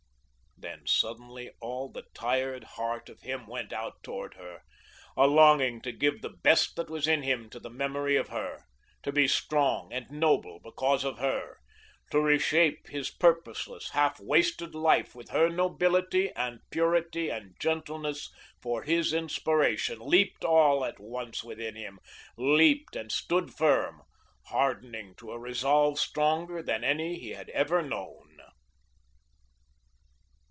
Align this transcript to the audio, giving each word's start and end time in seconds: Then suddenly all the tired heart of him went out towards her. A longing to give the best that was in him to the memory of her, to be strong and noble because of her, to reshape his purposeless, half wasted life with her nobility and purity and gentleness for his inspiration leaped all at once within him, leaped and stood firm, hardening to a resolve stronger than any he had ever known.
Then 0.57 0.83
suddenly 0.85 1.49
all 1.59 1.89
the 1.91 2.03
tired 2.13 2.63
heart 2.65 3.09
of 3.09 3.21
him 3.21 3.47
went 3.47 3.73
out 3.73 4.03
towards 4.03 4.37
her. 4.37 4.61
A 5.17 5.25
longing 5.25 5.81
to 5.81 5.91
give 5.91 6.21
the 6.21 6.29
best 6.43 6.75
that 6.75 6.87
was 6.87 7.07
in 7.07 7.23
him 7.23 7.49
to 7.49 7.59
the 7.59 7.69
memory 7.69 8.15
of 8.15 8.27
her, 8.27 8.65
to 9.01 9.11
be 9.11 9.27
strong 9.27 9.91
and 9.91 10.11
noble 10.11 10.59
because 10.59 11.03
of 11.03 11.17
her, 11.17 11.57
to 12.11 12.21
reshape 12.21 12.89
his 12.89 13.09
purposeless, 13.09 13.89
half 13.89 14.19
wasted 14.19 14.75
life 14.75 15.15
with 15.15 15.29
her 15.29 15.49
nobility 15.49 16.31
and 16.35 16.59
purity 16.69 17.29
and 17.31 17.55
gentleness 17.59 18.31
for 18.61 18.83
his 18.83 19.13
inspiration 19.13 19.97
leaped 19.99 20.45
all 20.45 20.85
at 20.85 20.99
once 20.99 21.43
within 21.43 21.75
him, 21.75 21.99
leaped 22.37 22.95
and 22.95 23.11
stood 23.11 23.51
firm, 23.51 24.03
hardening 24.45 25.15
to 25.15 25.31
a 25.31 25.39
resolve 25.39 25.97
stronger 25.99 26.61
than 26.61 26.83
any 26.83 27.17
he 27.17 27.31
had 27.31 27.49
ever 27.49 27.81
known. 27.81 28.27